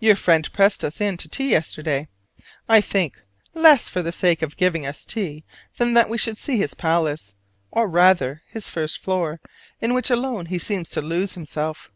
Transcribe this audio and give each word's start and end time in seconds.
Your 0.00 0.16
friend 0.16 0.52
pressed 0.52 0.82
us 0.82 1.00
in 1.00 1.16
to 1.18 1.28
tea 1.28 1.50
yesterday: 1.52 2.08
I 2.68 2.80
think 2.80 3.22
less 3.54 3.88
for 3.88 4.02
the 4.02 4.10
sake 4.10 4.42
of 4.42 4.56
giving 4.56 4.84
us 4.84 5.06
tea 5.06 5.44
than 5.76 5.94
that 5.94 6.08
we 6.08 6.18
should 6.18 6.36
see 6.36 6.56
his 6.56 6.74
palace, 6.74 7.36
or 7.70 7.86
rather 7.86 8.42
his 8.48 8.68
first 8.68 8.98
floor, 8.98 9.38
in 9.80 9.94
which 9.94 10.10
alone 10.10 10.46
he 10.46 10.58
seems 10.58 10.88
to 10.90 11.00
lose 11.00 11.34
himself. 11.34 11.92